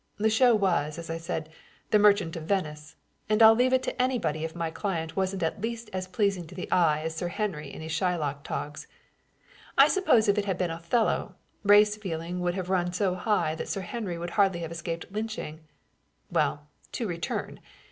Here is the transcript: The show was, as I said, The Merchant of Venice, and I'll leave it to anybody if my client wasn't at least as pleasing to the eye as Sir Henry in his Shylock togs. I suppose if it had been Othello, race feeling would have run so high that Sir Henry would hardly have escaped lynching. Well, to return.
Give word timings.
The 0.17 0.31
show 0.31 0.55
was, 0.55 0.97
as 0.97 1.11
I 1.11 1.19
said, 1.19 1.47
The 1.91 1.99
Merchant 1.99 2.35
of 2.35 2.45
Venice, 2.45 2.95
and 3.29 3.43
I'll 3.43 3.53
leave 3.53 3.71
it 3.71 3.83
to 3.83 4.01
anybody 4.01 4.43
if 4.43 4.55
my 4.55 4.71
client 4.71 5.15
wasn't 5.15 5.43
at 5.43 5.61
least 5.61 5.91
as 5.93 6.07
pleasing 6.07 6.47
to 6.47 6.55
the 6.55 6.71
eye 6.71 7.01
as 7.01 7.15
Sir 7.15 7.27
Henry 7.27 7.71
in 7.71 7.81
his 7.81 7.91
Shylock 7.91 8.41
togs. 8.43 8.87
I 9.77 9.87
suppose 9.87 10.27
if 10.27 10.39
it 10.39 10.45
had 10.45 10.57
been 10.57 10.71
Othello, 10.71 11.35
race 11.63 11.97
feeling 11.97 12.39
would 12.39 12.55
have 12.55 12.71
run 12.71 12.91
so 12.93 13.13
high 13.13 13.53
that 13.53 13.67
Sir 13.69 13.81
Henry 13.81 14.17
would 14.17 14.31
hardly 14.31 14.61
have 14.61 14.71
escaped 14.71 15.05
lynching. 15.11 15.59
Well, 16.31 16.65
to 16.93 17.05
return. 17.07 17.59